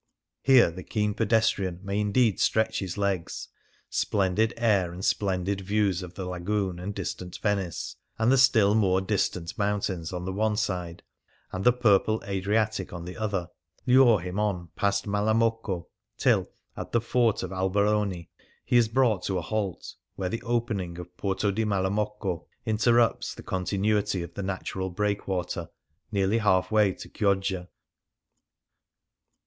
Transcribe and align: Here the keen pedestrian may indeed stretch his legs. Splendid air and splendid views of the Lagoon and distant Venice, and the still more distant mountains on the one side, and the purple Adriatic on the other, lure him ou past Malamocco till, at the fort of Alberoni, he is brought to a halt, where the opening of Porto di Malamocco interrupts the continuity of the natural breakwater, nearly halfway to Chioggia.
Here 0.41 0.71
the 0.71 0.81
keen 0.81 1.13
pedestrian 1.13 1.79
may 1.83 1.99
indeed 1.99 2.39
stretch 2.39 2.79
his 2.79 2.97
legs. 2.97 3.49
Splendid 3.87 4.51
air 4.57 4.91
and 4.91 5.05
splendid 5.05 5.61
views 5.61 6.01
of 6.01 6.15
the 6.15 6.25
Lagoon 6.25 6.79
and 6.79 6.95
distant 6.95 7.37
Venice, 7.37 7.97
and 8.17 8.31
the 8.31 8.37
still 8.39 8.73
more 8.73 8.99
distant 8.99 9.55
mountains 9.59 10.11
on 10.11 10.25
the 10.25 10.33
one 10.33 10.57
side, 10.57 11.03
and 11.51 11.63
the 11.63 11.71
purple 11.71 12.19
Adriatic 12.25 12.91
on 12.91 13.05
the 13.05 13.15
other, 13.15 13.49
lure 13.85 14.19
him 14.19 14.39
ou 14.39 14.69
past 14.75 15.05
Malamocco 15.05 15.87
till, 16.17 16.49
at 16.75 16.93
the 16.93 16.99
fort 16.99 17.43
of 17.43 17.51
Alberoni, 17.51 18.31
he 18.65 18.77
is 18.77 18.87
brought 18.87 19.21
to 19.25 19.37
a 19.37 19.41
halt, 19.43 19.93
where 20.15 20.29
the 20.29 20.41
opening 20.41 20.97
of 20.97 21.15
Porto 21.15 21.51
di 21.51 21.63
Malamocco 21.63 22.47
interrupts 22.65 23.35
the 23.35 23.43
continuity 23.43 24.23
of 24.23 24.33
the 24.33 24.41
natural 24.41 24.89
breakwater, 24.89 25.69
nearly 26.11 26.39
halfway 26.39 26.91
to 26.93 27.07
Chioggia. 27.07 27.67